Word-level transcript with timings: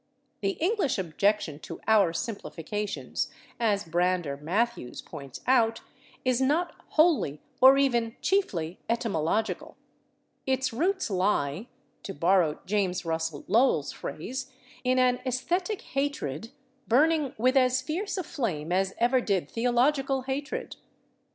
The 0.39 0.53
English 0.53 0.97
objection 0.97 1.59
to 1.59 1.79
our 1.85 2.11
simplifications, 2.11 3.29
as 3.59 3.83
Brander 3.83 4.35
Matthews 4.35 4.99
points 4.99 5.41
out, 5.45 5.81
is 6.25 6.41
not 6.41 6.73
wholly 6.93 7.39
or 7.61 7.77
even 7.77 8.15
chiefly 8.19 8.79
etymological; 8.89 9.77
its 10.47 10.73
roots 10.73 11.11
lie, 11.11 11.67
to 12.01 12.15
borrow 12.15 12.59
James 12.65 13.05
Russell 13.05 13.45
Lowell's 13.47 13.91
phrase, 13.91 14.51
in 14.83 14.97
an 14.97 15.19
esthetic 15.23 15.81
hatred 15.83 16.49
burning 16.87 17.35
"with 17.37 17.55
as 17.55 17.83
fierce 17.83 18.17
a 18.17 18.23
flame 18.23 18.71
as 18.71 18.95
ever 18.97 19.21
did 19.21 19.51
theological 19.51 20.23
hatred." 20.23 20.77